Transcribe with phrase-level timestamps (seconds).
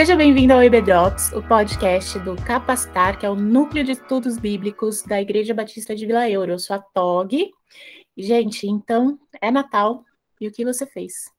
[0.00, 4.38] Seja bem-vindo ao EB Drops, o podcast do Capacitar, que é o núcleo de estudos
[4.38, 6.52] bíblicos da Igreja Batista de Vila Euro.
[6.52, 7.30] Eu sou a Tog.
[8.16, 10.02] Gente, então é Natal
[10.40, 11.30] e o que você fez?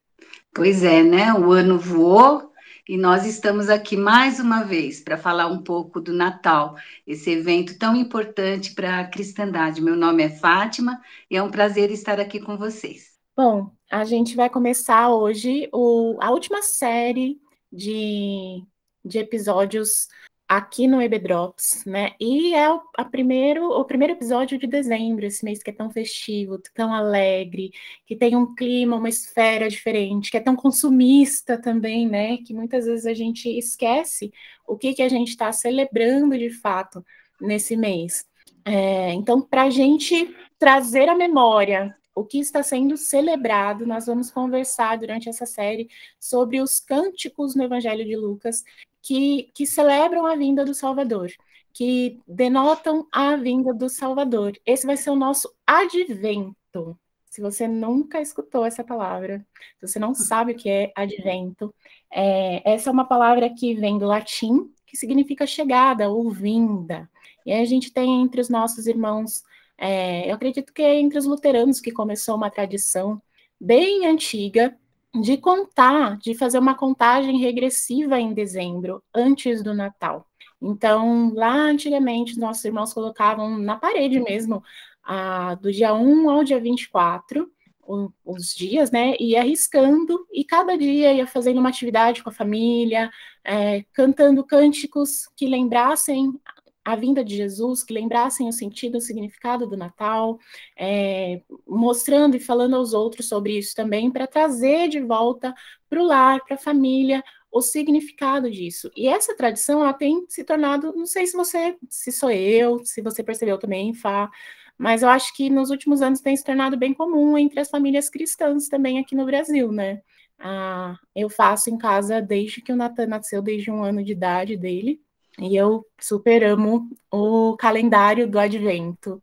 [0.53, 1.33] Pois é, né?
[1.33, 2.51] O ano voou
[2.87, 6.75] e nós estamos aqui mais uma vez para falar um pouco do Natal,
[7.07, 9.81] esse evento tão importante para a cristandade.
[9.81, 11.01] Meu nome é Fátima
[11.31, 13.09] e é um prazer estar aqui com vocês.
[13.35, 18.63] Bom, a gente vai começar hoje o, a última série de,
[19.03, 20.07] de episódios
[20.51, 22.11] aqui no EB Drops, né?
[22.19, 25.89] E é o, a primeiro, o primeiro episódio de dezembro, esse mês que é tão
[25.89, 27.71] festivo, tão alegre,
[28.05, 32.37] que tem um clima, uma esfera diferente, que é tão consumista também, né?
[32.37, 34.33] Que muitas vezes a gente esquece
[34.67, 37.01] o que, que a gente está celebrando de fato
[37.39, 38.25] nesse mês.
[38.65, 43.85] É, então, para a gente trazer a memória o que está sendo celebrado.
[43.85, 48.63] Nós vamos conversar durante essa série sobre os cânticos no Evangelho de Lucas
[49.01, 51.31] que, que celebram a vinda do Salvador,
[51.73, 54.53] que denotam a vinda do Salvador.
[54.65, 56.97] Esse vai ser o nosso advento.
[57.29, 59.45] Se você nunca escutou essa palavra,
[59.79, 61.73] se você não sabe o que é advento,
[62.11, 67.09] é, essa é uma palavra que vem do latim, que significa chegada ou vinda.
[67.45, 69.43] E a gente tem entre os nossos irmãos
[69.83, 73.19] é, eu acredito que é entre os luteranos que começou uma tradição
[73.59, 74.77] bem antiga
[75.19, 80.27] de contar, de fazer uma contagem regressiva em dezembro, antes do Natal.
[80.61, 84.63] Então, lá antigamente, nossos irmãos colocavam na parede mesmo,
[85.03, 87.51] a, do dia 1 ao dia 24,
[87.81, 89.15] o, os dias, né?
[89.19, 93.09] Ia arriscando, e cada dia ia fazendo uma atividade com a família,
[93.43, 96.39] é, cantando cânticos que lembrassem
[96.83, 100.39] a vinda de Jesus, que lembrassem o sentido, o significado do Natal,
[100.77, 105.53] é, mostrando e falando aos outros sobre isso também, para trazer de volta
[105.89, 108.89] para o lar, para a família, o significado disso.
[108.95, 113.01] E essa tradição, ela tem se tornado, não sei se você, se sou eu, se
[113.01, 114.29] você percebeu também, Fá,
[114.77, 118.09] mas eu acho que nos últimos anos tem se tornado bem comum entre as famílias
[118.09, 120.01] cristãs também aqui no Brasil, né?
[120.39, 124.57] Ah, eu faço em casa desde que o Natan nasceu, desde um ano de idade
[124.57, 124.99] dele,
[125.39, 129.21] e eu super amo o calendário do advento.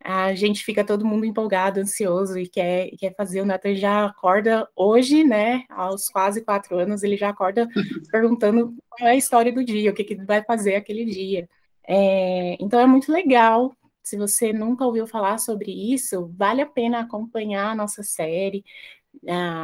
[0.00, 3.40] A gente fica todo mundo empolgado, ansioso e quer, quer fazer.
[3.40, 5.64] O Nathan já acorda hoje, né?
[5.68, 7.68] Aos quase quatro anos, ele já acorda
[8.10, 11.48] perguntando qual é a história do dia, o que, que vai fazer aquele dia.
[11.86, 13.74] É, então é muito legal.
[14.02, 18.64] Se você nunca ouviu falar sobre isso, vale a pena acompanhar a nossa série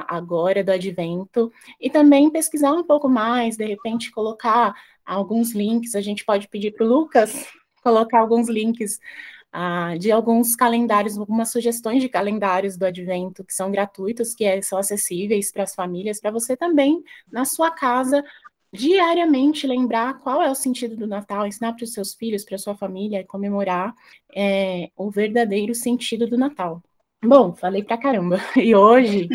[0.09, 4.75] agora do Advento e também pesquisar um pouco mais, de repente colocar
[5.05, 7.47] alguns links, a gente pode pedir para o Lucas
[7.83, 8.99] colocar alguns links
[9.55, 14.61] uh, de alguns calendários, algumas sugestões de calendários do Advento que são gratuitos, que é,
[14.63, 18.25] são acessíveis para as famílias, para você também, na sua casa,
[18.73, 22.59] diariamente lembrar qual é o sentido do Natal, ensinar para os seus filhos, para a
[22.59, 23.95] sua família, comemorar
[24.35, 26.83] é, o verdadeiro sentido do Natal.
[27.25, 28.39] Bom, falei pra caramba.
[28.57, 29.29] E hoje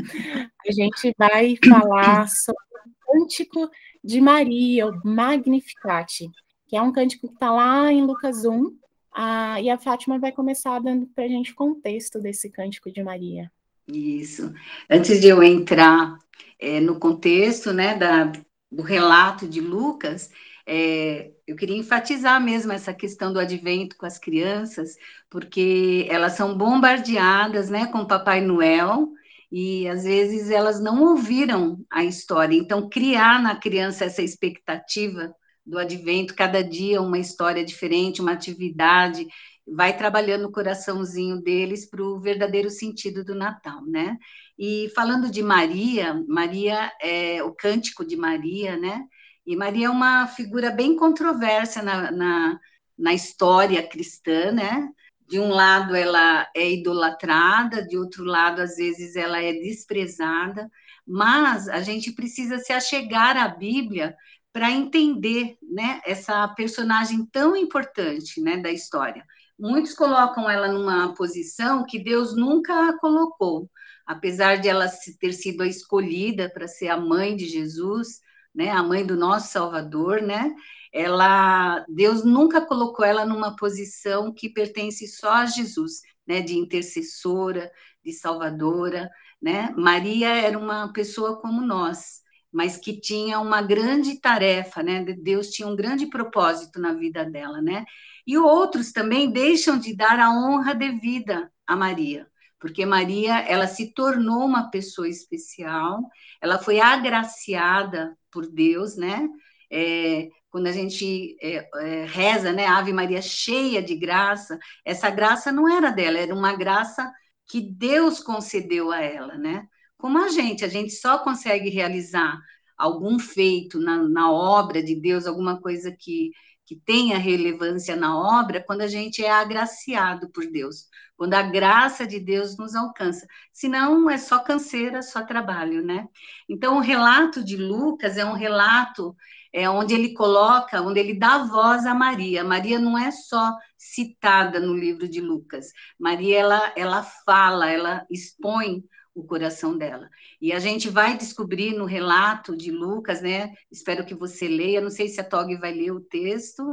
[0.68, 3.70] a gente vai falar sobre o Cântico
[4.04, 6.30] de Maria, o Magnificat,
[6.68, 8.78] que é um cântico que está lá em Lucas 1,
[9.14, 13.04] ah, e a Fátima vai começar dando para a gente o contexto desse Cântico de
[13.04, 13.52] Maria.
[13.88, 14.54] Isso.
[14.90, 16.18] Antes de eu entrar
[16.60, 18.32] é, no contexto né, da,
[18.72, 20.30] do relato de Lucas,
[20.66, 24.96] é, eu queria enfatizar mesmo essa questão do advento com as crianças,
[25.30, 29.12] porque elas são bombardeadas né, com Papai Noel,
[29.52, 32.56] e às vezes elas não ouviram a história.
[32.56, 35.34] Então, criar na criança essa expectativa
[35.66, 39.28] do advento, cada dia uma história diferente, uma atividade,
[39.68, 44.18] vai trabalhando o coraçãozinho deles para o verdadeiro sentido do Natal, né?
[44.58, 49.04] E falando de Maria, Maria é o cântico de Maria, né?
[49.46, 52.60] E Maria é uma figura bem controversa na, na,
[52.98, 54.90] na história cristã, né?
[55.30, 60.68] De um lado ela é idolatrada, de outro lado às vezes ela é desprezada,
[61.06, 64.16] mas a gente precisa se achegar à Bíblia
[64.52, 69.24] para entender, né, essa personagem tão importante, né, da história.
[69.58, 73.70] Muitos colocam ela numa posição que Deus nunca a colocou,
[74.08, 74.90] apesar de ela
[75.20, 78.20] ter sido a escolhida para ser a mãe de Jesus,
[78.56, 80.56] né, a mãe do nosso Salvador, né?
[80.92, 87.72] Ela, Deus nunca colocou ela numa posição que pertence só a Jesus, né, de intercessora,
[88.04, 89.10] de salvadora,
[89.42, 89.74] né?
[89.78, 92.22] Maria era uma pessoa como nós,
[92.52, 95.04] mas que tinha uma grande tarefa, né?
[95.04, 97.86] Deus tinha um grande propósito na vida dela, né?
[98.26, 102.28] E outros também deixam de dar a honra devida a Maria,
[102.60, 106.02] porque Maria, ela se tornou uma pessoa especial,
[106.42, 109.28] ela foi agraciada por Deus, né?
[109.72, 115.52] é, quando a gente é, é, reza, né, Ave Maria cheia de graça, essa graça
[115.52, 117.12] não era dela, era uma graça
[117.48, 119.68] que Deus concedeu a ela, né?
[119.98, 122.40] Como a gente, a gente só consegue realizar
[122.78, 126.32] algum feito na, na obra de Deus, alguma coisa que,
[126.66, 130.86] que tenha relevância na obra, quando a gente é agraciado por Deus,
[131.18, 133.28] quando a graça de Deus nos alcança.
[133.52, 136.08] Senão é só canseira, só trabalho, né?
[136.48, 139.16] Então, o relato de Lucas é um relato
[139.52, 142.44] é onde ele coloca, onde ele dá voz a Maria.
[142.44, 145.68] Maria não é só citada no livro de Lucas.
[146.00, 150.10] Maria ela ela fala, ela expõe o coração dela.
[150.42, 153.54] E a gente vai descobrir no relato de Lucas, né?
[153.72, 154.82] Espero que você leia.
[154.82, 156.64] Não sei se a Tog vai ler o texto.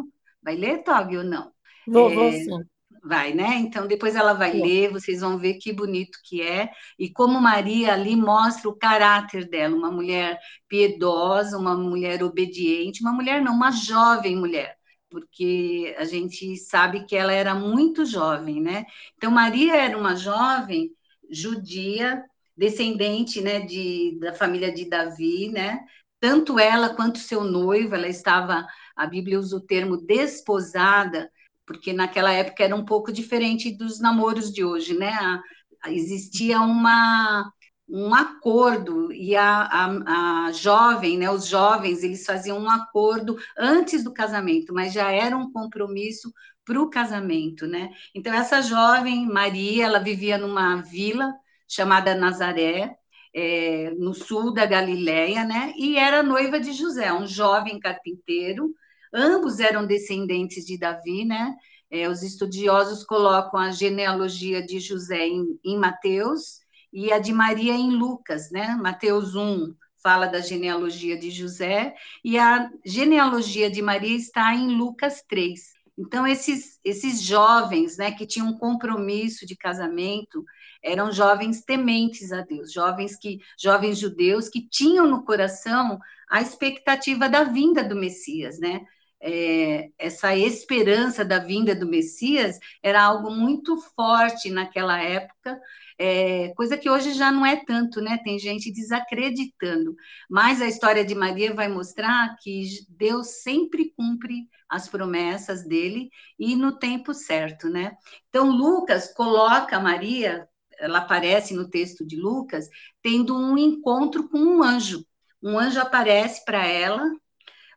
[0.42, 1.50] Vai ler, Tog, ou não?
[1.86, 2.14] Vou, é...
[2.14, 2.75] vou sim.
[3.08, 3.54] Vai, né?
[3.58, 7.92] Então depois ela vai ler, vocês vão ver que bonito que é e como Maria
[7.92, 13.70] ali mostra o caráter dela, uma mulher piedosa, uma mulher obediente, uma mulher não, uma
[13.70, 14.76] jovem mulher,
[15.08, 18.84] porque a gente sabe que ela era muito jovem, né?
[19.16, 20.90] Então Maria era uma jovem
[21.30, 22.24] judia,
[22.56, 25.78] descendente, né, de, da família de Davi, né?
[26.18, 28.66] Tanto ela quanto seu noivo, ela estava,
[28.96, 31.30] a Bíblia usa o termo desposada
[31.66, 35.40] porque naquela época era um pouco diferente dos namoros de hoje, né?
[35.88, 37.52] existia uma
[37.88, 44.02] um acordo e a, a, a, jovem, né, os jovens, eles faziam um acordo antes
[44.02, 46.32] do casamento, mas já era um compromisso
[46.64, 47.90] para o casamento, né?
[48.12, 51.32] Então essa jovem Maria, ela vivia numa vila
[51.68, 52.96] chamada Nazaré,
[53.32, 55.72] é, no sul da Galileia, né?
[55.76, 58.74] E era noiva de José, um jovem carpinteiro
[59.12, 61.54] Ambos eram descendentes de Davi, né?
[61.90, 66.60] É, os estudiosos colocam a genealogia de José em, em Mateus
[66.92, 68.76] e a de Maria em Lucas, né?
[68.80, 71.94] Mateus 1 fala da genealogia de José
[72.24, 75.76] e a genealogia de Maria está em Lucas 3.
[75.98, 80.44] Então, esses, esses jovens né, que tinham um compromisso de casamento
[80.82, 85.98] eram jovens tementes a Deus, jovens que jovens judeus que tinham no coração
[86.30, 88.84] a expectativa da vinda do Messias, né?
[89.26, 95.60] É, essa esperança da vinda do Messias era algo muito forte naquela época,
[95.98, 98.18] é, coisa que hoje já não é tanto, né?
[98.22, 99.96] Tem gente desacreditando.
[100.30, 106.08] Mas a história de Maria vai mostrar que Deus sempre cumpre as promessas dele
[106.38, 107.96] e no tempo certo, né?
[108.28, 110.46] Então, Lucas coloca Maria,
[110.78, 112.68] ela aparece no texto de Lucas,
[113.02, 115.04] tendo um encontro com um anjo.
[115.42, 117.10] Um anjo aparece para ela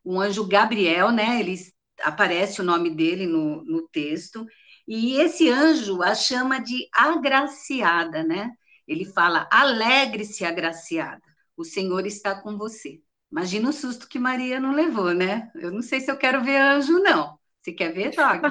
[0.06, 1.40] um anjo Gabriel, né?
[1.40, 1.56] Ele
[2.02, 4.46] aparece o nome dele no, no texto,
[4.88, 8.52] e esse anjo a chama de agraciada, né?
[8.88, 11.22] Ele fala: alegre-se, agraciada,
[11.56, 13.02] o Senhor está com você.
[13.32, 15.52] Imagina o susto que Maria não levou, né?
[15.56, 17.38] Eu não sei se eu quero ver anjo, não.
[17.62, 18.42] Você quer ver, Dog?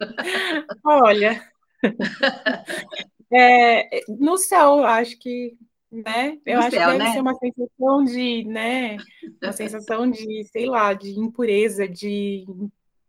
[0.84, 1.42] Olha,
[3.32, 5.56] é, no céu, acho que
[5.90, 6.38] né?
[6.44, 7.12] Eu no acho céu, que deve né?
[7.12, 8.96] ser uma sensação de, né?
[9.42, 12.44] Uma sensação de, sei lá, de impureza, de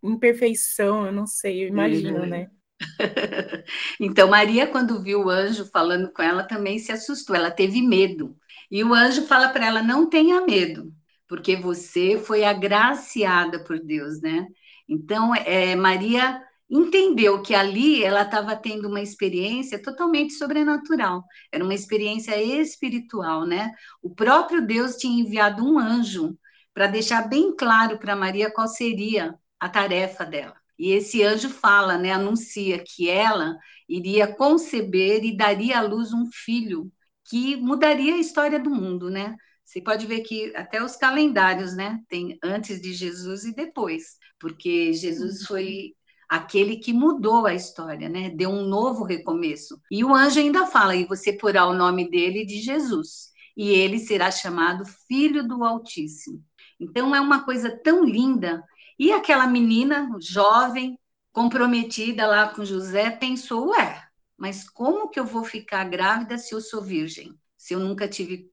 [0.01, 2.25] imperfeição, eu não sei, eu imagino, uhum.
[2.25, 2.47] né?
[3.99, 8.37] então, Maria, quando viu o anjo falando com ela, também se assustou, ela teve medo.
[8.71, 10.93] E o anjo fala para ela: não tenha medo,
[11.27, 14.47] porque você foi agraciada por Deus, né?
[14.87, 21.73] Então, é, Maria entendeu que ali ela estava tendo uma experiência totalmente sobrenatural, era uma
[21.73, 23.71] experiência espiritual, né?
[24.01, 26.37] O próprio Deus tinha enviado um anjo
[26.73, 30.55] para deixar bem claro para Maria qual seria a tarefa dela.
[30.77, 33.57] E esse anjo fala, né, anuncia que ela
[33.87, 36.89] iria conceber e daria à luz um filho
[37.25, 39.35] que mudaria a história do mundo, né?
[39.65, 44.93] Você pode ver que até os calendários, né, tem antes de Jesus e depois, porque
[44.93, 45.93] Jesus foi
[46.29, 48.29] aquele que mudou a história, né?
[48.29, 49.81] Deu um novo recomeço.
[49.89, 53.97] E o anjo ainda fala: e você porá o nome dele de Jesus, e ele
[53.97, 56.43] será chamado Filho do Altíssimo.
[56.79, 58.63] Então é uma coisa tão linda.
[58.97, 60.97] E aquela menina jovem,
[61.31, 64.03] comprometida lá com José, pensou: ué,
[64.37, 67.33] mas como que eu vou ficar grávida se eu sou virgem?
[67.57, 68.51] Se eu nunca tive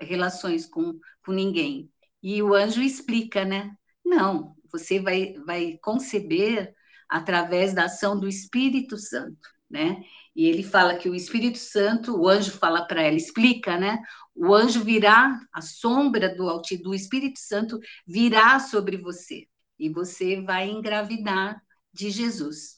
[0.00, 1.90] relações com, com ninguém?
[2.22, 3.70] E o anjo explica, né?
[4.04, 6.74] Não, você vai, vai conceber
[7.08, 10.02] através da ação do Espírito Santo, né?
[10.34, 13.98] E ele fala que o Espírito Santo, o anjo fala para ela, explica, né?
[14.34, 19.46] O anjo virá, a sombra do, do Espírito Santo virá sobre você
[19.78, 21.62] e você vai engravidar
[21.92, 22.77] de Jesus.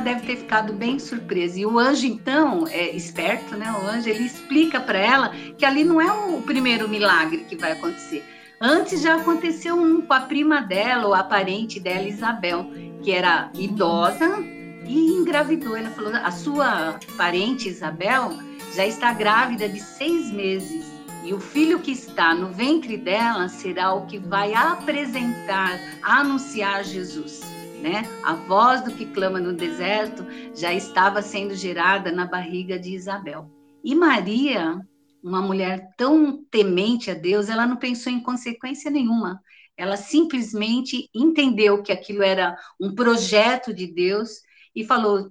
[0.00, 1.58] Deve ter ficado bem surpresa.
[1.58, 3.72] E o anjo, então, é esperto, né?
[3.72, 7.72] O anjo, ele explica para ela que ali não é o primeiro milagre que vai
[7.72, 8.24] acontecer.
[8.60, 12.66] Antes já aconteceu um com a prima dela, ou a parente dela, Isabel,
[13.02, 14.38] que era idosa
[14.84, 15.76] e engravidou.
[15.76, 18.32] Ela falou: a sua parente, Isabel,
[18.74, 20.86] já está grávida de seis meses.
[21.24, 27.57] E o filho que está no ventre dela será o que vai apresentar, anunciar Jesus
[27.80, 28.02] né?
[28.24, 33.50] A voz do que clama no deserto já estava sendo gerada na barriga de Isabel.
[33.84, 34.80] E Maria,
[35.22, 39.40] uma mulher tão temente a Deus, ela não pensou em consequência nenhuma.
[39.76, 44.42] Ela simplesmente entendeu que aquilo era um projeto de Deus
[44.74, 45.30] e falou,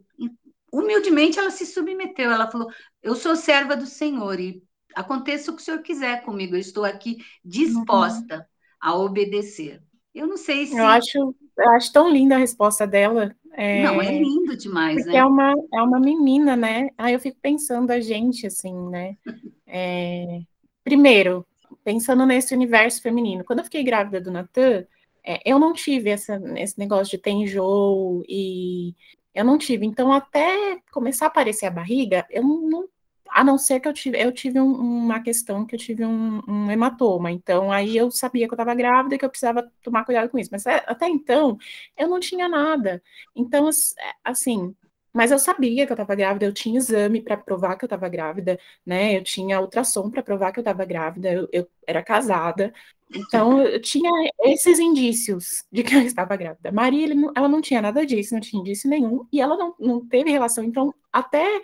[0.72, 2.32] humildemente ela se submeteu.
[2.32, 2.70] Ela falou:
[3.04, 4.64] "Eu sou serva do Senhor e
[4.96, 6.56] aconteça o que o Senhor quiser comigo.
[6.56, 8.44] Eu estou aqui disposta uhum.
[8.80, 10.76] a obedecer." Eu não sei se.
[10.76, 13.36] Eu acho, eu acho tão linda a resposta dela.
[13.54, 13.84] É...
[13.84, 15.18] Não, é lindo demais, né?
[15.18, 16.90] É uma, é uma menina, né?
[16.98, 19.18] Aí eu fico pensando a gente, assim, né?
[19.66, 20.42] É...
[20.84, 21.46] Primeiro,
[21.84, 23.44] pensando nesse universo feminino.
[23.44, 24.86] Quando eu fiquei grávida do Natan,
[25.24, 28.96] é, eu não tive essa, esse negócio de ter enjoo e
[29.34, 29.86] eu não tive.
[29.86, 32.88] Então, até começar a aparecer a barriga, eu não
[33.30, 36.42] a não ser que eu tive, eu tive um, uma questão que eu tive um,
[36.48, 40.06] um, hematoma, então aí eu sabia que eu estava grávida e que eu precisava tomar
[40.06, 41.58] cuidado com isso, mas é, até então
[41.98, 43.02] eu não tinha nada.
[43.36, 44.76] Então, é, assim,
[45.14, 48.08] mas eu sabia que eu estava grávida, eu tinha exame para provar que eu estava
[48.08, 49.18] grávida, né?
[49.18, 52.72] Eu tinha ultrassom para provar que eu estava grávida, eu, eu, era casada,
[53.16, 54.12] então eu tinha
[54.44, 56.72] esses indícios de que eu estava grávida.
[56.72, 60.30] Maria, ela não tinha nada disso, não tinha indício nenhum, e ela não, não teve
[60.30, 61.62] relação, então até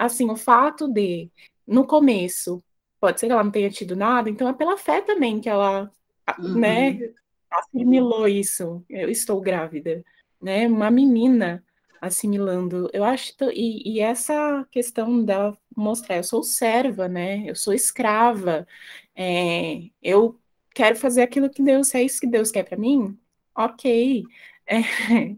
[0.00, 1.30] assim, o fato de,
[1.66, 2.62] no começo,
[2.98, 5.90] pode ser que ela não tenha tido nada, então é pela fé também que ela,
[6.38, 6.58] uhum.
[6.58, 7.12] né,
[7.50, 8.82] assimilou isso.
[8.88, 10.02] Eu estou grávida,
[10.40, 10.66] né?
[10.66, 11.62] Uma menina
[12.00, 12.88] assimilando.
[12.94, 17.44] Eu acho e, e essa questão dela mostrar, eu sou serva, né?
[17.46, 18.66] Eu sou escrava.
[19.14, 20.40] É, eu
[20.74, 23.18] quero fazer aquilo que Deus é isso que Deus quer para mim.
[23.54, 24.24] Ok,
[24.66, 24.80] é,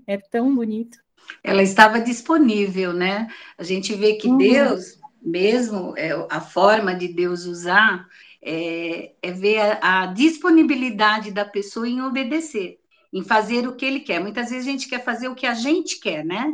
[0.07, 1.03] é tão bonito
[1.43, 3.29] ela estava disponível, né?
[3.57, 4.39] A gente vê que uhum.
[4.39, 8.07] Deus, mesmo é, a forma de Deus usar,
[8.43, 12.79] é, é ver a, a, disponibilidade da pessoa em obedecer,
[13.13, 14.21] em fazer o que ele quer.
[14.21, 16.53] Muitas vezes a gente quer fazer o que a gente quer, né?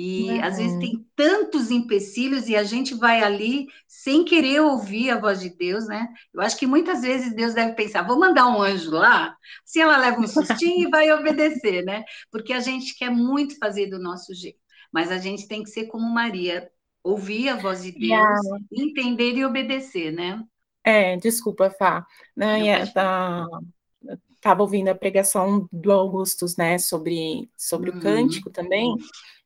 [0.00, 0.44] E uhum.
[0.44, 0.78] às vezes uhum.
[0.78, 5.88] tem tantos empecilhos e a gente vai ali sem querer ouvir a voz de Deus,
[5.88, 6.06] né?
[6.32, 9.96] Eu acho que muitas vezes Deus deve pensar, vou mandar um anjo lá, se ela
[9.96, 12.04] leva um sustinho e vai obedecer, né?
[12.30, 14.60] Porque a gente quer muito fazer do nosso jeito.
[14.92, 16.70] Mas a gente tem que ser como Maria,
[17.02, 18.40] ouvir a voz de Deus, yeah.
[18.70, 20.40] entender e obedecer, né?
[20.84, 22.06] É, desculpa, Fá.
[22.36, 23.44] Né, tá,
[24.40, 27.98] tava ouvindo a pregação do Augustus, né, sobre, sobre uhum.
[27.98, 28.94] o cântico também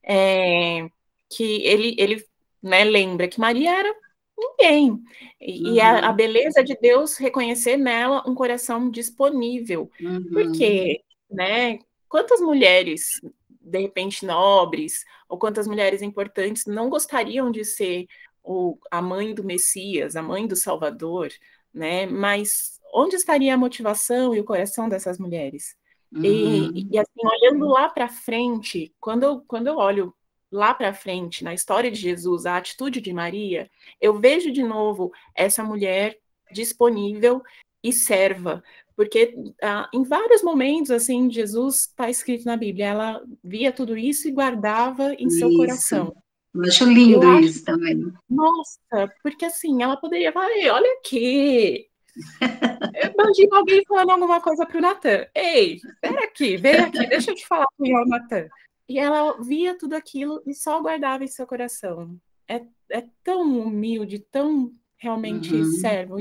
[0.02, 0.88] é,
[1.30, 2.25] que ele, ele
[2.62, 3.94] né, lembra que Maria era
[4.38, 5.02] ninguém.
[5.40, 5.80] E, uhum.
[5.80, 6.16] a, a, uhum.
[6.16, 9.90] beleza de Deus reconhecer nela um coração disponível.
[10.00, 10.25] Uhum.
[10.32, 11.78] Porque, né,
[12.09, 13.21] quantas mulheres,
[13.61, 18.06] de repente, nobres, ou quantas mulheres importantes não gostariam de ser
[18.42, 21.30] o, a mãe do Messias, a mãe do Salvador,
[21.73, 22.06] né?
[22.06, 25.76] Mas onde estaria a motivação e o coração dessas mulheres?
[26.14, 26.25] Uhum.
[26.25, 30.14] E, e, assim, olhando lá para frente, quando eu, quando eu olho
[30.50, 35.11] lá para frente, na história de Jesus, a atitude de Maria, eu vejo de novo
[35.35, 36.19] essa mulher
[36.52, 37.42] disponível
[37.83, 38.62] e serva,
[38.95, 44.28] porque ah, em vários momentos, assim, Jesus está escrito na Bíblia, ela via tudo isso
[44.28, 45.38] e guardava em isso.
[45.38, 46.14] seu coração.
[46.54, 48.12] Eu acho lindo eu isso acho, também.
[48.28, 51.88] Nossa, porque assim, ela poderia falar, olha aqui,
[53.14, 55.26] Imagina alguém falando alguma coisa para o Natan.
[55.35, 58.49] Ei, espera aqui, vem aqui, deixa eu te falar com o Natan.
[58.88, 62.16] E ela via tudo aquilo e só guardava em seu coração.
[62.49, 65.64] É, é tão humilde, tão realmente uhum.
[65.64, 66.16] servo.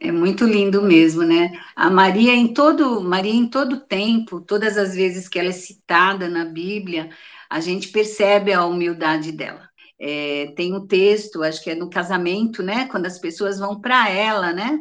[0.00, 1.50] É muito lindo mesmo, né?
[1.74, 6.28] A Maria em todo, Maria em todo tempo, todas as vezes que ela é citada
[6.28, 7.10] na Bíblia,
[7.50, 9.68] a gente percebe a humildade dela.
[9.98, 12.86] É, tem um texto, acho que é no casamento, né?
[12.86, 14.78] Quando as pessoas vão para ela, né?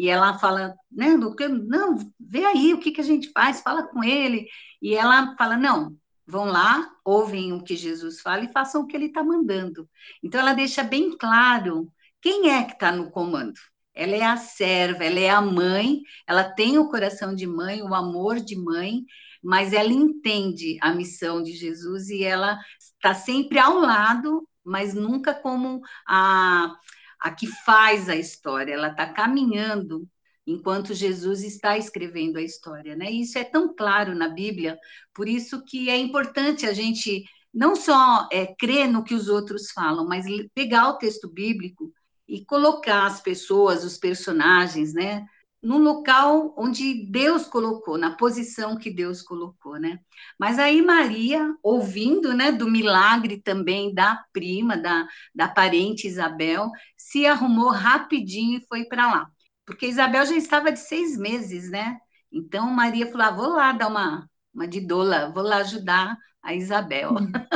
[0.00, 4.48] E ela fala, não, vê aí o que, que a gente faz, fala com ele,
[4.80, 5.94] e ela fala, não,
[6.26, 9.86] vão lá, ouvem o que Jesus fala e façam o que ele está mandando.
[10.22, 13.60] Então, ela deixa bem claro quem é que está no comando.
[13.92, 17.94] Ela é a serva, ela é a mãe, ela tem o coração de mãe, o
[17.94, 19.04] amor de mãe,
[19.42, 25.34] mas ela entende a missão de Jesus e ela está sempre ao lado, mas nunca
[25.34, 26.74] como a
[27.20, 30.08] a que faz a história, ela está caminhando
[30.46, 33.10] enquanto Jesus está escrevendo a história, né?
[33.10, 34.78] Isso é tão claro na Bíblia,
[35.14, 39.70] por isso que é importante a gente não só é, crer no que os outros
[39.70, 40.24] falam, mas
[40.54, 41.92] pegar o texto bíblico
[42.26, 45.26] e colocar as pessoas, os personagens, né,
[45.62, 49.98] no local onde Deus colocou, na posição que Deus colocou, né?
[50.38, 57.26] Mas aí Maria, ouvindo, né, do milagre também da prima, da, da parente Isabel, se
[57.26, 59.30] arrumou rapidinho e foi para lá,
[59.66, 61.98] porque Isabel já estava de seis meses, né?
[62.32, 67.14] Então Maria falou: ah, vou lá dar uma uma didola, vou lá ajudar a Isabel.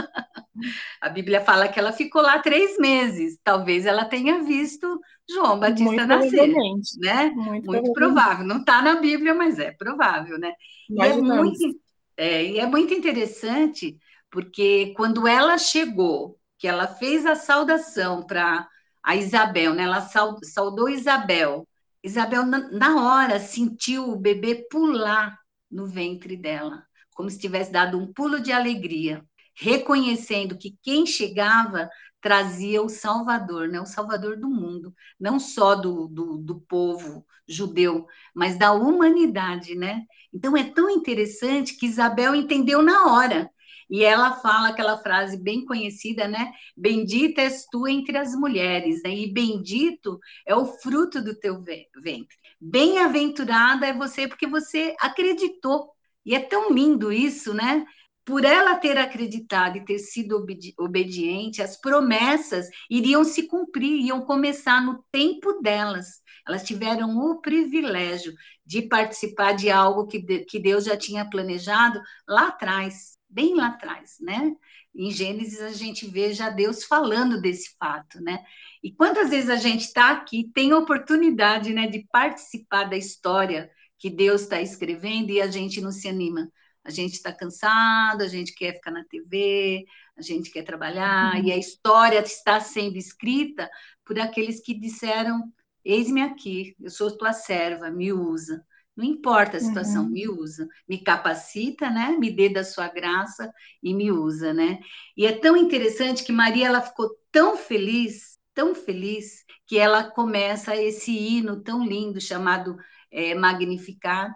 [1.01, 3.39] A Bíblia fala que ela ficou lá três meses.
[3.43, 6.53] Talvez ela tenha visto João Batista Muito nascer,
[6.99, 7.31] né?
[7.35, 8.47] Muito, muito provável.
[8.47, 10.53] Não está na Bíblia, mas é provável, né?
[10.89, 11.81] E é, muito,
[12.17, 13.99] é, e é muito interessante
[14.31, 18.69] porque quando ela chegou, que ela fez a saudação para
[19.03, 19.85] a Isabel, né?
[19.85, 20.01] Ela
[20.43, 21.69] saudou Isabel.
[22.03, 25.39] Isabel, na hora, sentiu o bebê pular
[25.71, 26.85] no ventre dela,
[27.15, 31.89] como se tivesse dado um pulo de alegria, reconhecendo que quem chegava
[32.21, 33.81] trazia o Salvador, né?
[33.81, 40.03] o Salvador do mundo, não só do, do, do povo judeu, mas da humanidade, né?
[40.33, 43.51] Então é tão interessante que Isabel entendeu na hora.
[43.91, 46.51] E ela fala aquela frase bem conhecida, né?
[46.75, 49.15] Bendita és tu entre as mulheres, né?
[49.15, 52.37] E bendito é o fruto do teu ventre.
[52.59, 55.91] Bem-aventurada é você porque você acreditou.
[56.25, 57.85] E é tão lindo isso, né?
[58.25, 64.23] Por ela ter acreditado e ter sido obedi obediente, as promessas iriam se cumprir, iam
[64.23, 66.23] começar no tempo delas.
[66.47, 68.33] Elas tiveram o privilégio
[68.65, 74.17] de participar de algo que, que Deus já tinha planejado lá atrás, bem lá atrás,
[74.21, 74.55] né?
[74.95, 78.45] Em Gênesis a gente vê já Deus falando desse fato, né?
[78.83, 84.09] E quantas vezes a gente está aqui, tem oportunidade né, de participar da história que
[84.09, 86.49] Deus está escrevendo e a gente não se anima.
[86.85, 89.85] A gente está cansado, a gente quer ficar na TV,
[90.17, 91.45] a gente quer trabalhar, uhum.
[91.45, 93.71] e a história está sendo escrita
[94.05, 95.53] por aqueles que disseram:
[95.85, 98.65] Eis-me aqui, eu sou tua serva, me usa.
[98.97, 100.11] Não importa a situação, uhum.
[100.11, 102.17] me usa, me capacita, né?
[102.17, 104.79] Me dê da sua graça e me usa, né?
[105.17, 110.77] E é tão interessante que Maria ela ficou tão feliz tão feliz que ela começa
[110.77, 112.77] esse hino tão lindo chamado
[113.11, 114.33] é, Magnificat,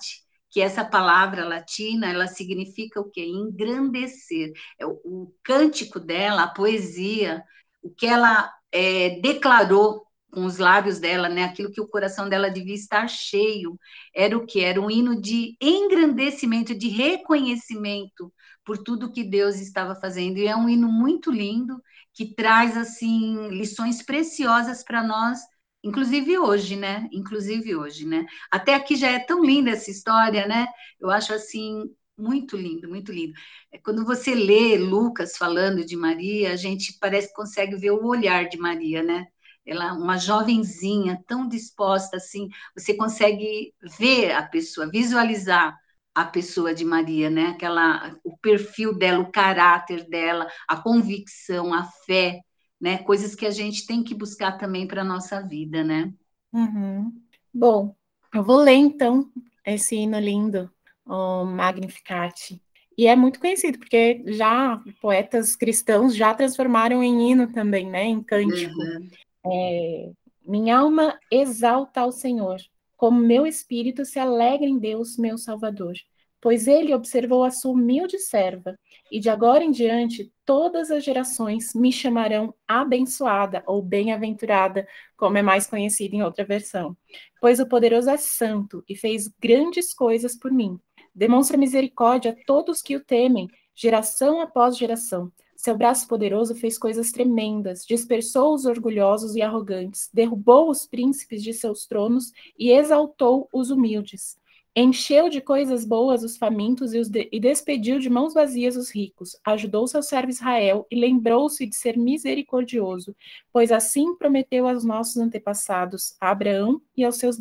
[0.50, 3.24] que essa palavra latina, ela significa o quê?
[3.24, 4.52] Engrandecer.
[4.78, 7.42] É o, o cântico dela, a poesia,
[7.82, 11.44] o que ela é, declarou com os lábios dela, né?
[11.44, 13.78] Aquilo que o coração dela devia estar cheio,
[14.14, 14.60] era o que?
[14.60, 18.32] Era um hino de engrandecimento, de reconhecimento
[18.64, 20.38] por tudo que Deus estava fazendo.
[20.38, 21.80] E é um hino muito lindo
[22.12, 25.38] que traz assim lições preciosas para nós,
[25.82, 27.08] inclusive hoje, né?
[27.12, 28.26] Inclusive hoje, né?
[28.50, 30.66] Até aqui já é tão linda essa história, né?
[31.00, 31.84] Eu acho assim
[32.16, 33.32] muito lindo, muito lindo.
[33.72, 38.04] É, quando você lê Lucas falando de Maria, a gente parece que consegue ver o
[38.06, 39.26] olhar de Maria, né?
[39.64, 45.76] Ela, uma jovenzinha tão disposta assim, você consegue ver a pessoa, visualizar
[46.14, 47.48] a pessoa de Maria, né?
[47.48, 52.40] Aquela, o perfil dela, o caráter dela, a convicção, a fé,
[52.80, 52.98] né?
[52.98, 56.12] Coisas que a gente tem que buscar também para a nossa vida, né?
[56.52, 57.12] Uhum.
[57.52, 57.94] Bom,
[58.34, 59.30] eu vou ler então
[59.64, 60.70] esse hino lindo,
[61.04, 62.60] o Magnificat.
[62.96, 68.04] E é muito conhecido, porque já poetas cristãos já transformaram em hino também, né?
[68.04, 68.74] Em cântico.
[68.74, 69.10] Uhum.
[69.46, 70.10] É,
[70.44, 72.58] Minha alma exalta ao Senhor
[72.98, 75.94] como meu espírito se alegra em Deus, meu Salvador,
[76.40, 78.78] pois ele observou a sua humilde serva,
[79.10, 85.42] e de agora em diante todas as gerações me chamarão abençoada ou bem-aventurada, como é
[85.42, 86.96] mais conhecido em outra versão.
[87.40, 90.78] Pois o poderoso é santo e fez grandes coisas por mim.
[91.14, 95.32] Demonstra misericórdia a todos que o temem, geração após geração.
[95.56, 101.52] Seu braço poderoso fez coisas tremendas, dispersou os orgulhosos e arrogantes, derrubou os príncipes de
[101.52, 104.38] seus tronos e exaltou os humildes.
[104.76, 108.90] Encheu de coisas boas os famintos e, os de e despediu de mãos vazias os
[108.90, 109.36] ricos.
[109.44, 113.16] Ajudou seu servo Israel e lembrou-se de ser misericordioso,
[113.52, 117.36] pois assim prometeu aos nossos antepassados, a Abraão e aos seus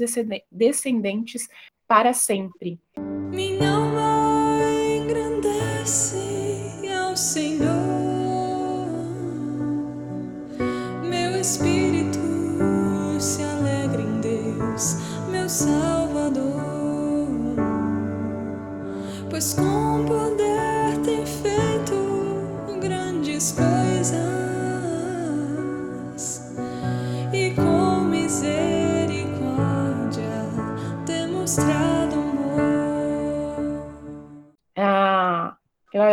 [0.51, 1.47] descendentes
[1.87, 2.79] para sempre.
[3.29, 4.06] Minha alma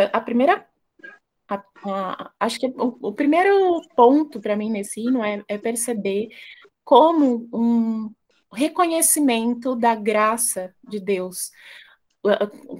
[0.03, 0.65] a primeira
[1.47, 6.29] a, uh, acho que o, o primeiro ponto para mim nesse hino é, é perceber
[6.83, 8.11] como um
[8.51, 11.51] reconhecimento da graça de Deus.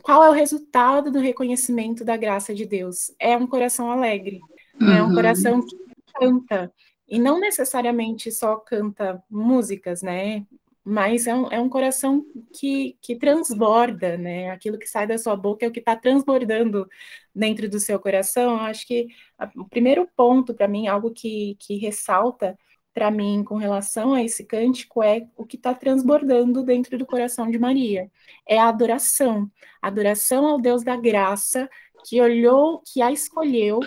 [0.01, 3.13] Qual é o resultado do reconhecimento da graça de Deus?
[3.19, 4.39] É um coração alegre,
[4.82, 4.91] uhum.
[4.91, 5.15] é um uhum.
[5.15, 5.75] coração que
[6.15, 6.71] canta,
[7.08, 10.45] e não necessariamente só canta músicas, né?
[10.86, 14.52] Mas é um, é um coração que, que transborda, né?
[14.52, 16.88] Aquilo que sai da sua boca é o que está transbordando
[17.34, 18.54] dentro do seu coração.
[18.54, 22.58] Eu acho que a, o primeiro ponto, para mim, algo que, que ressalta
[22.93, 27.50] para mim com relação a esse cântico é o que está transbordando dentro do coração
[27.50, 28.10] de Maria.
[28.48, 29.52] É a adoração.
[29.82, 31.69] Adoração ao Deus da graça,
[32.06, 33.80] que olhou, que a escolheu,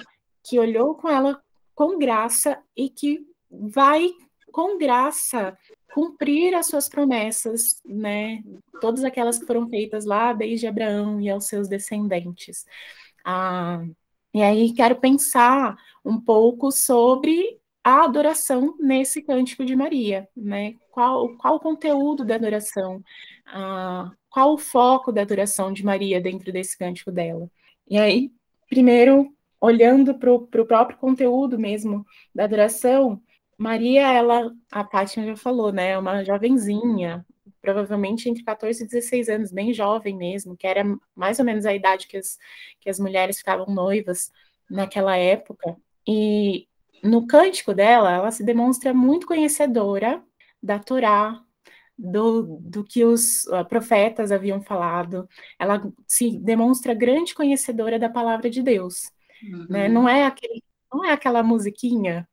[0.43, 1.41] que olhou com ela
[1.75, 4.11] com graça e que vai
[4.51, 5.57] com graça
[5.99, 8.41] cumprir as suas promessas, né?
[8.81, 12.65] Todas aquelas que foram feitas lá desde Abraão e aos seus descendentes.
[13.25, 13.85] Ah,
[14.33, 20.75] e aí quero pensar um pouco sobre a adoração nesse cântico de Maria, né?
[20.93, 23.03] Qual, qual o conteúdo da adoração?
[23.45, 27.51] Ah, qual o foco da adoração de Maria dentro desse cântico dela?
[27.91, 28.31] E aí,
[28.69, 33.21] primeiro, olhando para o próprio conteúdo mesmo da adoração,
[33.59, 37.27] Maria, ela, a Pátia já falou, né, é uma jovenzinha,
[37.61, 41.75] provavelmente entre 14 e 16 anos, bem jovem mesmo, que era mais ou menos a
[41.75, 42.39] idade que as,
[42.81, 44.33] que as mulheres ficavam noivas
[44.71, 45.77] naquela época.
[46.07, 46.69] E
[47.03, 50.23] no cântico dela, ela se demonstra muito conhecedora
[50.63, 51.43] da Torá,
[51.99, 55.29] do, do que os uh, profetas haviam falado.
[55.59, 59.11] Ela se demonstra grande conhecedora da palavra de Deus.
[59.43, 59.67] Uhum.
[59.69, 59.89] Né?
[59.89, 60.63] Não, é aquele,
[60.93, 62.29] não é aquela musiquinha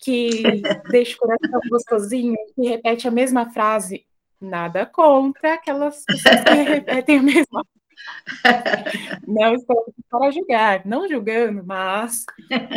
[0.00, 0.42] que
[0.90, 4.06] deixa o coração gostosinho, que repete a mesma frase.
[4.40, 7.66] Nada contra aquelas pessoas que repetem a mesma
[9.26, 12.24] não estou para julgar, não julgando, mas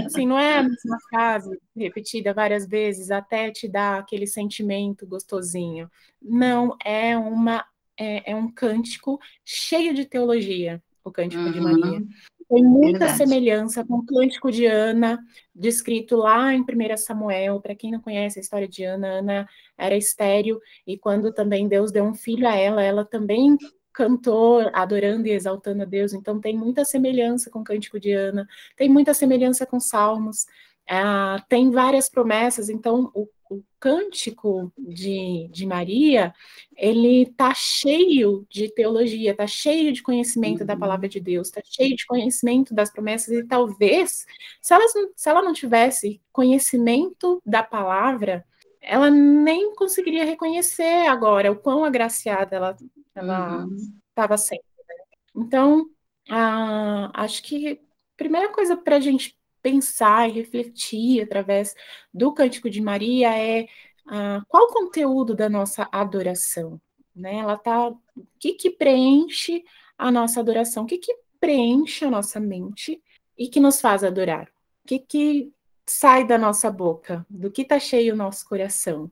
[0.06, 5.90] assim, não é a mesma frase repetida várias vezes até te dar aquele sentimento gostosinho.
[6.22, 7.66] Não, é uma
[7.98, 11.52] é, é um cântico cheio de teologia, o cântico uhum.
[11.52, 12.04] de Maria.
[12.54, 13.18] Tem muita Verdade.
[13.18, 15.20] semelhança com o cântico de Ana,
[15.56, 17.60] descrito lá em 1 Samuel.
[17.60, 21.92] Para quem não conhece a história de Ana, Ana era estéril, e quando também Deus
[21.92, 23.58] deu um filho a ela, ela também
[23.92, 28.48] cantou adorando e exaltando a Deus, então tem muita semelhança com o Cântico de Ana,
[28.76, 30.46] tem muita semelhança com Salmos,
[30.90, 36.34] uh, tem várias promessas, então o, o Cântico de, de Maria,
[36.76, 40.66] ele tá cheio de teologia, tá cheio de conhecimento uhum.
[40.66, 44.26] da palavra de Deus, tá cheio de conhecimento das promessas, e talvez,
[44.62, 48.46] se, elas, se ela não tivesse conhecimento da palavra,
[48.82, 52.76] ela nem conseguiria reconhecer agora o quão agraciada ela
[53.16, 53.68] ela
[54.10, 54.38] estava uhum.
[54.38, 54.64] sendo.
[54.88, 54.96] Né?
[55.36, 55.90] Então,
[56.30, 57.78] ah, acho que a
[58.18, 61.74] primeira coisa para a gente pensar e refletir através
[62.14, 63.68] do Cântico de Maria é
[64.06, 66.80] ah, qual o conteúdo da nossa adoração,
[67.16, 67.38] né?
[67.38, 68.00] Ela tá, o
[68.38, 69.64] que que preenche
[69.98, 73.02] a nossa adoração, o que que preenche a nossa mente
[73.38, 74.50] e que nos faz adorar,
[74.84, 75.54] o que que
[75.86, 79.12] sai da nossa boca, do que está cheio o nosso coração.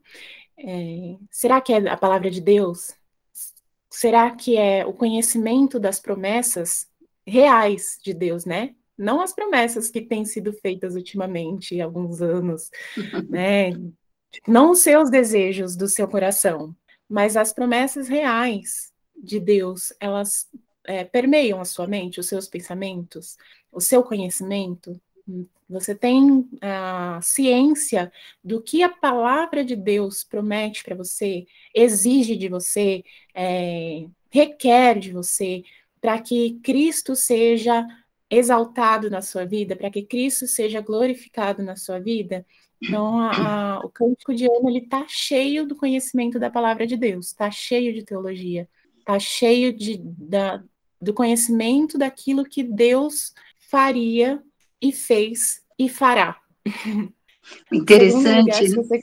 [0.56, 2.94] É, será que é a palavra de Deus?
[3.90, 6.90] Será que é o conhecimento das promessas
[7.26, 8.74] reais de Deus, né?
[8.96, 12.70] Não as promessas que têm sido feitas ultimamente, há alguns anos,
[13.28, 13.70] né?
[14.46, 16.74] Não os seus desejos do seu coração,
[17.08, 20.48] mas as promessas reais de Deus, elas
[20.84, 23.36] é, permeiam a sua mente, os seus pensamentos,
[23.70, 25.00] o seu conhecimento,
[25.68, 28.12] você tem a ciência
[28.44, 33.02] do que a palavra de Deus promete para você, exige de você,
[33.34, 35.62] é, requer de você,
[36.00, 37.86] para que Cristo seja
[38.32, 42.46] exaltado na sua vida, para que Cristo seja glorificado na sua vida.
[42.82, 47.26] Então, a, a, o Cântico de Ana está cheio do conhecimento da palavra de Deus,
[47.26, 48.66] está cheio de teologia,
[48.98, 50.64] está cheio de, da,
[50.98, 53.34] do conhecimento daquilo que Deus
[53.70, 54.42] faria
[54.80, 56.40] e fez e fará.
[57.70, 58.68] Interessante.
[58.68, 59.02] Lugar, né?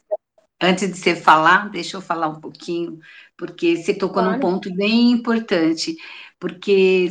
[0.62, 3.00] Antes de você falar, deixa eu falar um pouquinho,
[3.38, 4.32] porque você tocou claro.
[4.32, 5.96] num ponto bem importante,
[6.38, 7.10] porque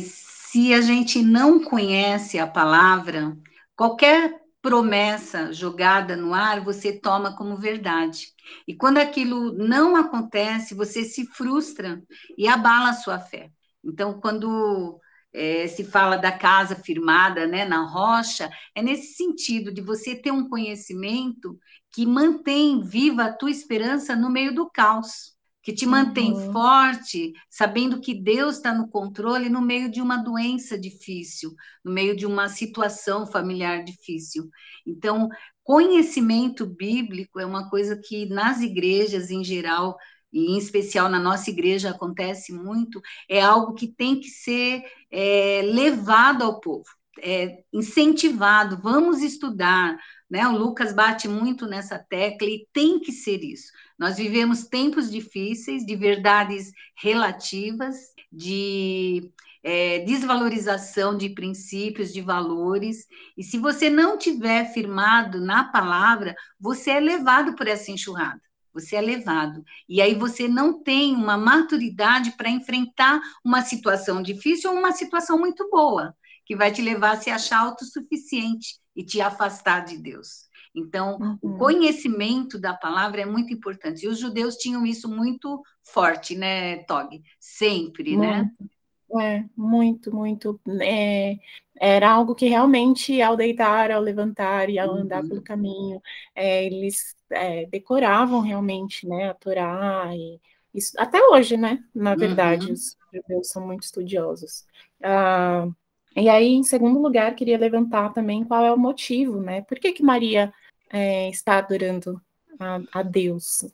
[0.51, 3.37] se a gente não conhece a palavra,
[3.75, 8.33] qualquer promessa jogada no ar, você toma como verdade.
[8.67, 12.01] E quando aquilo não acontece, você se frustra
[12.35, 13.51] e abala a sua fé.
[13.83, 14.99] Então, quando
[15.31, 20.31] é, se fala da casa firmada né, na rocha, é nesse sentido de você ter
[20.31, 21.59] um conhecimento
[21.91, 25.37] que mantém viva a tua esperança no meio do caos.
[25.69, 26.51] Que te mantém uhum.
[26.51, 31.53] forte, sabendo que Deus está no controle no meio de uma doença difícil,
[31.85, 34.49] no meio de uma situação familiar difícil.
[34.83, 35.29] Então,
[35.63, 39.95] conhecimento bíblico é uma coisa que nas igrejas em geral
[40.33, 45.61] e em especial na nossa igreja acontece muito, é algo que tem que ser é,
[45.65, 46.89] levado ao povo,
[47.21, 48.79] é, incentivado.
[48.81, 49.95] Vamos estudar,
[50.29, 50.47] né?
[50.47, 53.71] O Lucas bate muito nessa tecla e tem que ser isso.
[53.97, 57.95] Nós vivemos tempos difíceis, de verdades relativas,
[58.31, 59.31] de
[59.63, 63.05] é, desvalorização de princípios, de valores.
[63.37, 68.41] E se você não tiver firmado na palavra, você é levado por essa enxurrada.
[68.73, 69.63] Você é levado.
[69.87, 75.37] E aí você não tem uma maturidade para enfrentar uma situação difícil ou uma situação
[75.39, 76.15] muito boa,
[76.49, 80.49] que vai te levar a se achar autossuficiente e te afastar de Deus.
[80.73, 81.37] Então, uhum.
[81.43, 84.03] o conhecimento da palavra é muito importante.
[84.03, 87.21] E os judeus tinham isso muito forte, né, Tog?
[87.39, 88.37] Sempre, né?
[88.37, 88.73] muito.
[89.13, 89.23] né?
[89.23, 90.59] É, muito, muito.
[90.81, 91.35] É,
[91.79, 95.01] era algo que realmente, ao deitar, ao levantar e ao uhum.
[95.01, 96.01] andar pelo caminho,
[96.33, 100.39] é, eles é, decoravam realmente, né, a Torá e
[100.73, 102.73] isso, até hoje, né, na verdade, uhum.
[102.73, 104.65] os judeus são muito estudiosos.
[105.03, 105.67] Ah,
[106.15, 109.61] e aí, em segundo lugar, queria levantar também qual é o motivo, né?
[109.61, 110.53] Por que, que Maria
[110.91, 112.21] é, está adorando
[112.59, 113.65] a, a Deus?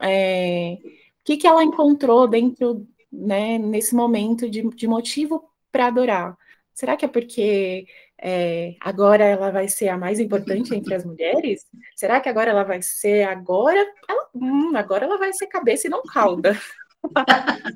[0.00, 6.36] É, o que, que ela encontrou dentro, né, nesse momento de, de motivo para adorar?
[6.72, 7.86] Será que é porque
[8.18, 11.66] é, agora ela vai ser a mais importante entre as mulheres?
[11.94, 13.80] Será que agora ela vai ser agora?
[14.08, 16.52] Ela, hum, agora ela vai ser cabeça e não cauda.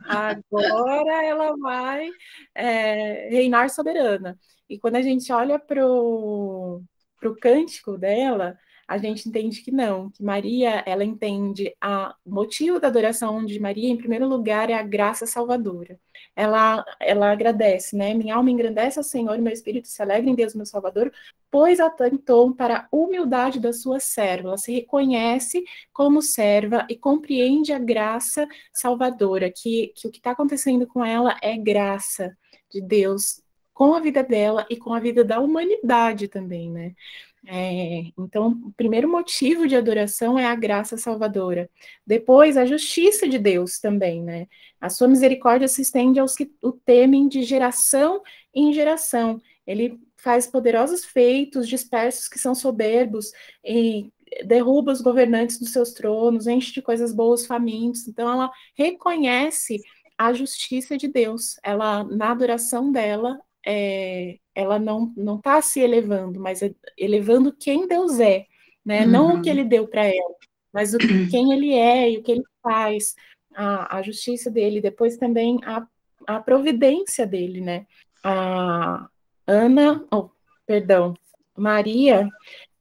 [0.08, 2.08] Agora ela vai
[2.54, 4.38] é, reinar soberana.
[4.68, 6.82] E quando a gente olha para o
[7.40, 12.88] cântico dela, a gente entende que não, que Maria, ela entende a, o motivo da
[12.88, 15.98] adoração de Maria, em primeiro lugar, é a graça salvadora.
[16.36, 18.14] Ela, ela agradece, né?
[18.14, 21.12] Minha alma engrandece ao Senhor, meu espírito se alegra em Deus, meu Salvador,
[21.50, 24.48] pois atentou para a humildade da sua serva.
[24.48, 30.30] Ela se reconhece como serva e compreende a graça salvadora, que, que o que está
[30.30, 32.36] acontecendo com ela é graça
[32.70, 33.42] de Deus
[33.80, 36.94] com a vida dela e com a vida da humanidade também, né?
[37.46, 41.70] É, então, o primeiro motivo de adoração é a graça salvadora.
[42.06, 44.46] Depois, a justiça de Deus também, né?
[44.80, 48.22] A sua misericórdia se estende aos que o temem de geração
[48.54, 49.40] em geração.
[49.66, 53.32] Ele faz poderosos feitos, dispersos que são soberbos
[53.64, 54.12] e
[54.44, 58.06] derruba os governantes dos seus tronos, enche de coisas boas famintos.
[58.06, 59.80] Então, ela reconhece
[60.18, 61.56] a justiça de Deus.
[61.62, 67.86] Ela, na adoração dela, é, ela não não está se elevando, mas é elevando quem
[67.86, 68.46] Deus é,
[68.84, 69.04] né?
[69.04, 69.10] Uhum.
[69.10, 69.56] Não o que uhum.
[69.56, 70.34] Ele deu para ela,
[70.72, 70.98] mas o,
[71.30, 73.14] quem Ele é e o que Ele faz,
[73.54, 75.86] a, a justiça dele, depois também a,
[76.26, 77.86] a providência dele, né?
[78.22, 79.08] A
[79.46, 80.30] Ana, oh,
[80.66, 81.14] perdão,
[81.56, 82.28] Maria,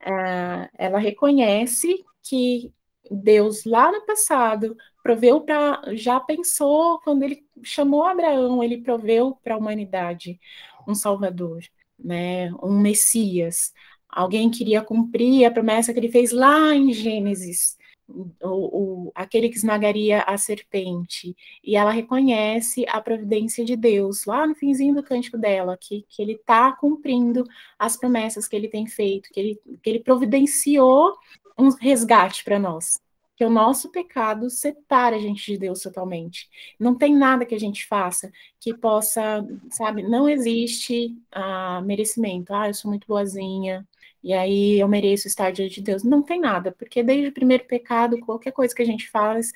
[0.02, 2.72] é, ela reconhece que
[3.10, 9.56] Deus lá no passado proveu para já pensou quando ele chamou Abraão, ele proveu para
[9.56, 10.40] a humanidade
[10.88, 11.62] um Salvador,
[11.98, 13.74] né, um Messias.
[14.08, 19.58] Alguém queria cumprir a promessa que ele fez lá em Gênesis, o, o, aquele que
[19.58, 21.36] esmagaria a serpente.
[21.64, 26.22] E ela reconhece a providência de Deus, lá no finzinho do cântico dela, que, que
[26.22, 27.44] ele está cumprindo
[27.78, 31.14] as promessas que ele tem feito, que ele, que ele providenciou
[31.60, 33.00] um resgate para nós
[33.40, 36.50] que o nosso pecado separa a gente de Deus totalmente.
[36.78, 42.54] Não tem nada que a gente faça que possa, sabe, não existe ah, merecimento.
[42.54, 43.88] Ah, eu sou muito boazinha,
[44.22, 46.04] e aí eu mereço estar diante de Deus.
[46.04, 49.54] Não tem nada, porque desde o primeiro pecado, qualquer coisa que a gente faz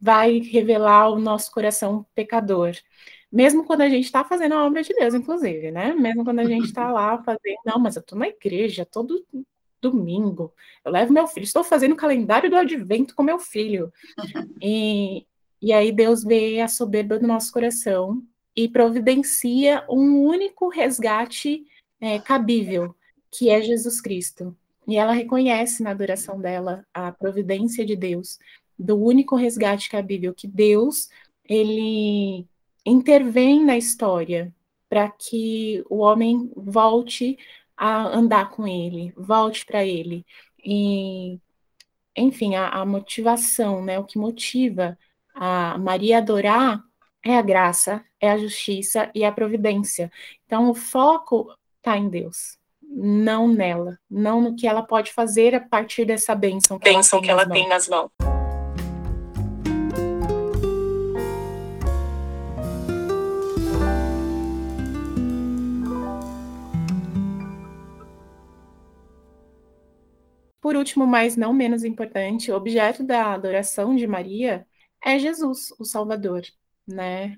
[0.00, 2.72] vai revelar o nosso coração pecador.
[3.30, 5.94] Mesmo quando a gente está fazendo a obra de Deus, inclusive, né?
[5.94, 9.24] Mesmo quando a gente está lá fazendo, não, mas eu estou na igreja todo
[9.90, 10.52] domingo.
[10.84, 13.92] Eu levo meu filho, estou fazendo o calendário do advento com meu filho.
[14.62, 15.26] E,
[15.60, 18.22] e aí Deus vê a soberba do nosso coração
[18.54, 21.66] e providencia um único resgate
[22.00, 22.94] é, cabível,
[23.30, 24.56] que é Jesus Cristo.
[24.88, 28.38] E ela reconhece na adoração dela a providência de Deus,
[28.78, 31.08] do único resgate cabível, que Deus,
[31.44, 32.46] ele
[32.84, 34.54] intervém na história
[34.88, 37.36] para que o homem volte
[37.76, 40.24] a andar com ele, volte para ele.
[40.64, 41.38] E,
[42.16, 44.98] enfim, a, a, motivação, né, o que motiva
[45.34, 46.82] a Maria adorar
[47.24, 50.10] é a graça, é a justiça e a providência.
[50.46, 55.60] Então, o foco está em Deus, não nela, não no que ela pode fazer a
[55.60, 58.10] partir dessa bênção que, bênção ela, tem, que ela tem nas mãos.
[70.66, 74.66] Por último, mas não menos importante, objeto da adoração de Maria
[75.00, 76.42] é Jesus, o Salvador,
[76.84, 77.36] né?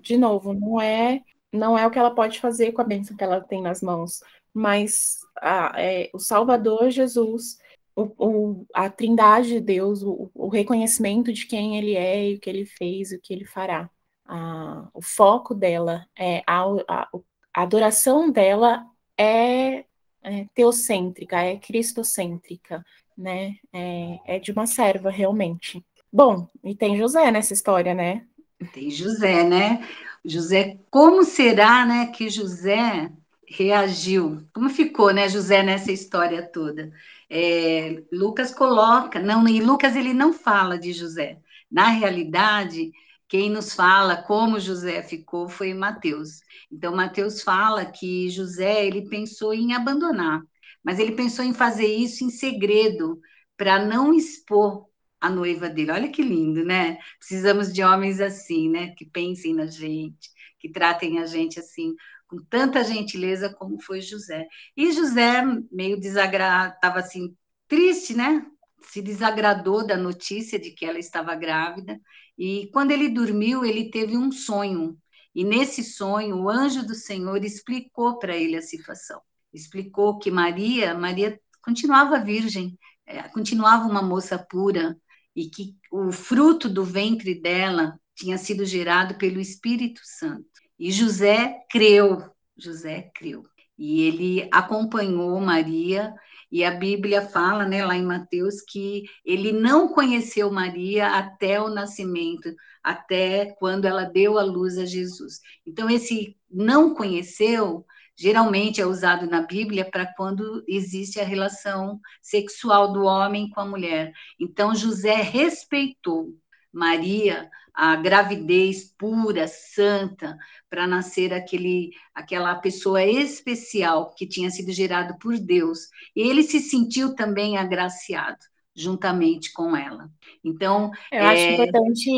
[0.00, 1.22] De novo, não é
[1.52, 4.20] não é o que ela pode fazer com a bênção que ela tem nas mãos,
[4.54, 7.58] mas a, é, o Salvador Jesus,
[7.96, 12.40] o, o, a Trindade de Deus, o, o, reconhecimento de quem Ele é e o
[12.40, 13.90] que Ele fez, e o que Ele fará.
[14.24, 17.08] A, o foco dela é a, a
[17.54, 18.86] adoração dela
[19.18, 19.84] é,
[20.22, 22.84] é, teocêntrica, é cristocêntrica,
[23.16, 23.56] né?
[23.72, 25.84] É, é de uma serva realmente.
[26.12, 28.26] Bom, e tem José nessa história, né?
[28.72, 29.86] Tem José, né?
[30.24, 33.10] José, como será, né, que José
[33.48, 34.46] reagiu?
[34.52, 36.92] Como ficou, né, José nessa história toda?
[37.28, 41.38] É, Lucas coloca, não, e Lucas ele não fala de José.
[41.70, 42.92] Na realidade,
[43.32, 46.42] quem nos fala como José ficou foi Mateus.
[46.70, 50.42] Então Mateus fala que José ele pensou em abandonar,
[50.84, 53.18] mas ele pensou em fazer isso em segredo
[53.56, 54.86] para não expor
[55.18, 55.92] a noiva dele.
[55.92, 56.98] Olha que lindo, né?
[57.18, 58.88] Precisamos de homens assim, né?
[58.98, 61.94] Que pensem na gente, que tratem a gente assim,
[62.26, 64.46] com tanta gentileza como foi José.
[64.76, 67.34] E José, meio desagradado, estava assim,
[67.66, 68.44] triste, né?
[68.82, 71.98] Se desagradou da notícia de que ela estava grávida.
[72.38, 74.96] E quando ele dormiu, ele teve um sonho.
[75.34, 79.20] E nesse sonho, o anjo do Senhor explicou para ele a situação.
[79.52, 84.96] Explicou que Maria, Maria continuava virgem, é, continuava uma moça pura,
[85.34, 90.46] e que o fruto do ventre dela tinha sido gerado pelo Espírito Santo.
[90.78, 92.22] E José creu,
[92.56, 93.42] José creu.
[93.78, 96.14] E ele acompanhou Maria,
[96.52, 101.70] e a Bíblia fala, né, lá em Mateus, que ele não conheceu Maria até o
[101.70, 105.40] nascimento, até quando ela deu a luz a Jesus.
[105.66, 112.92] Então, esse não conheceu geralmente é usado na Bíblia para quando existe a relação sexual
[112.92, 114.12] do homem com a mulher.
[114.38, 116.34] Então, José respeitou
[116.72, 120.36] Maria, a gravidez pura, santa,
[120.68, 125.88] para nascer aquele, aquela pessoa especial que tinha sido gerado por Deus.
[126.14, 128.38] E ele se sentiu também agraciado
[128.74, 130.10] juntamente com ela.
[130.44, 131.26] Então, eu é...
[131.26, 132.10] acho importante.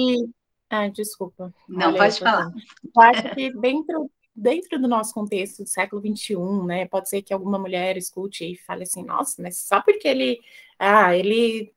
[0.71, 1.53] Ah, desculpa.
[1.69, 2.53] Não, Olha, pode falar.
[2.95, 7.33] Eu acho que dentro dentro do nosso contexto do século XXI, né, pode ser que
[7.33, 10.40] alguma mulher escute e fale assim, nossa, mas só porque ele,
[10.77, 11.73] ah, ele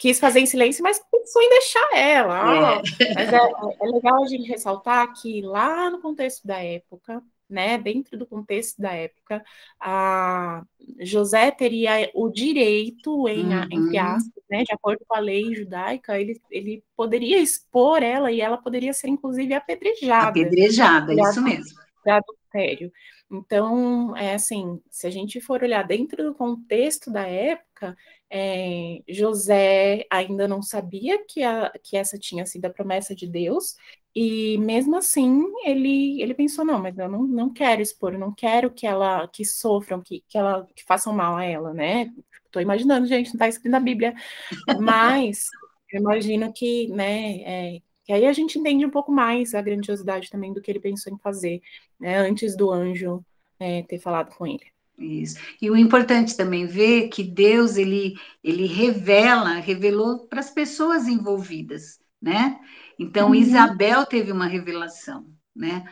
[0.00, 2.74] quis fazer em silêncio, mas pensou em deixar ela.
[2.74, 2.82] É.
[3.14, 8.16] Mas é, é, legal a gente ressaltar que lá no contexto da época, né, dentro
[8.16, 9.44] do contexto da época,
[9.78, 10.62] a
[11.00, 13.62] José teria o direito, em, uhum.
[13.70, 18.40] entre aspas, né, de acordo com a lei judaica, ele, ele poderia expor ela e
[18.40, 20.28] ela poderia ser, inclusive, apedrejada.
[20.28, 22.92] Apedrejada, isso mesmo para adultério.
[23.30, 27.96] Então, é assim, se a gente for olhar dentro do contexto da época,
[28.30, 33.74] é, José ainda não sabia que, a, que essa tinha sido a promessa de Deus,
[34.14, 38.70] e mesmo assim ele, ele pensou, não, mas eu não, não quero expor, não quero
[38.70, 42.12] que ela que sofram, que, que ela que façam mal a ela, né?
[42.46, 44.14] Estou imaginando, gente, não está escrito na Bíblia,
[44.80, 45.46] mas
[45.92, 50.52] eu imagino que, né, é, aí a gente entende um pouco mais a grandiosidade também
[50.52, 51.60] do que ele pensou em fazer,
[51.98, 53.24] né, antes do anjo
[53.58, 54.66] é, ter falado com ele.
[55.00, 55.38] Isso.
[55.60, 61.98] E o importante também ver que Deus ele ele revela, revelou para as pessoas envolvidas,
[62.20, 62.60] né?
[62.98, 63.34] Então uhum.
[63.34, 65.84] Isabel teve uma revelação, né?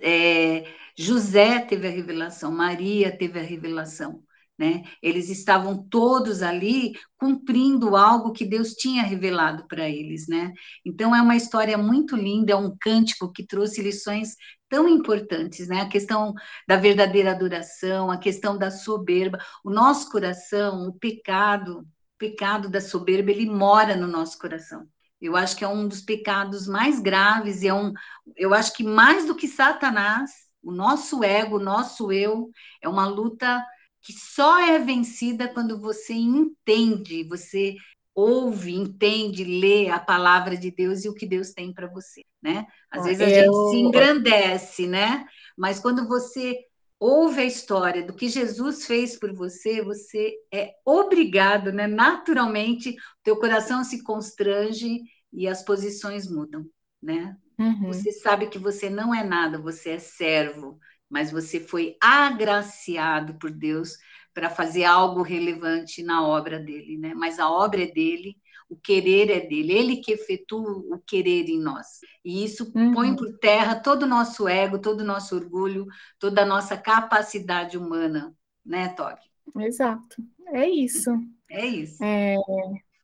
[0.00, 0.64] É,
[0.96, 4.22] José teve a revelação, Maria teve a revelação.
[4.60, 4.82] Né?
[5.02, 10.52] Eles estavam todos ali cumprindo algo que Deus tinha revelado para eles, né?
[10.84, 14.36] Então é uma história muito linda, é um cântico que trouxe lições
[14.68, 15.80] tão importantes, né?
[15.80, 16.34] A questão
[16.68, 21.86] da verdadeira adoração, a questão da soberba, o nosso coração, o pecado, o
[22.18, 24.86] pecado da soberba, ele mora no nosso coração.
[25.18, 27.94] Eu acho que é um dos pecados mais graves e é um,
[28.36, 30.30] eu acho que mais do que Satanás,
[30.62, 32.50] o nosso ego, o nosso eu,
[32.82, 33.64] é uma luta
[34.02, 37.76] que só é vencida quando você entende, você
[38.14, 42.66] ouve, entende, lê a palavra de Deus e o que Deus tem para você, né?
[42.90, 43.52] Às vezes a Eu...
[43.52, 45.26] gente se engrandece, né?
[45.56, 46.58] Mas quando você
[46.98, 51.86] ouve a história do que Jesus fez por você, você é obrigado, né?
[51.86, 55.00] Naturalmente, teu coração se constrange
[55.32, 56.66] e as posições mudam,
[57.02, 57.36] né?
[57.58, 57.86] Uhum.
[57.86, 60.78] Você sabe que você não é nada, você é servo,
[61.10, 63.98] mas você foi agraciado por Deus
[64.32, 67.12] para fazer algo relevante na obra dele, né?
[67.14, 68.36] Mas a obra é dele,
[68.68, 71.98] o querer é dele, ele que efetua o querer em nós.
[72.24, 72.94] E isso uhum.
[72.94, 75.86] põe por terra todo o nosso ego, todo o nosso orgulho,
[76.18, 78.32] toda a nossa capacidade humana,
[78.64, 79.16] né, Tog?
[79.58, 81.10] Exato, é isso.
[81.50, 82.02] É isso.
[82.04, 82.36] É,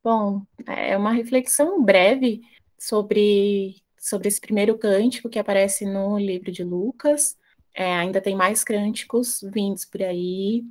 [0.04, 2.42] bom, é uma reflexão breve
[2.78, 7.36] sobre, sobre esse primeiro cântico que aparece no livro de Lucas.
[7.76, 10.64] É, ainda tem mais cânticos vindos por aí.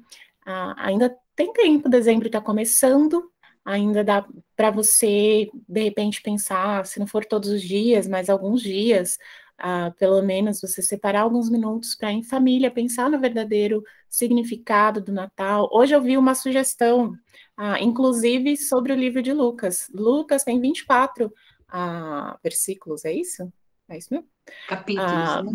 [0.44, 3.32] Ah, ainda tem tempo, dezembro está começando,
[3.64, 4.26] ainda dá
[4.56, 9.20] para você, de repente, pensar, se não for todos os dias, mas alguns dias,
[9.56, 15.12] ah, pelo menos você separar alguns minutos para em família pensar no verdadeiro significado do
[15.12, 15.70] Natal.
[15.72, 17.14] Hoje eu vi uma sugestão,
[17.56, 19.88] ah, inclusive sobre o livro de Lucas.
[19.94, 21.32] Lucas tem 24
[21.68, 23.52] ah, versículos, é isso?
[23.88, 24.28] É isso mesmo?
[24.68, 25.52] Capítulos, ah, né?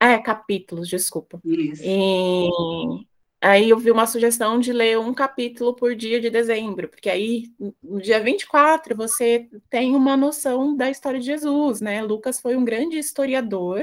[0.00, 1.40] É, capítulos, desculpa.
[1.44, 1.82] Isso.
[1.84, 2.48] E
[3.40, 7.44] Aí eu vi uma sugestão de ler um capítulo por dia de dezembro, porque aí
[7.80, 12.02] no dia 24 você tem uma noção da história de Jesus, né?
[12.02, 13.82] Lucas foi um grande historiador,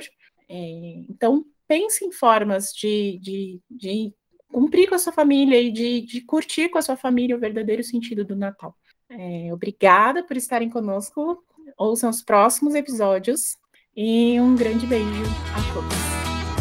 [0.49, 4.13] é, então pense em formas de, de, de,
[4.51, 7.83] cumprir com a sua família e de, de, curtir com a sua família o verdadeiro
[7.83, 8.75] sentido do Natal.
[9.09, 11.41] É, obrigada por estarem conosco,
[11.77, 13.57] ouçam os próximos episódios
[13.95, 15.23] e um grande beijo
[15.53, 15.97] a todos.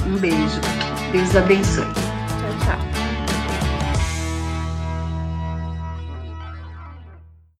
[0.06, 0.60] Um beijo.
[1.12, 2.03] Deus abençoe.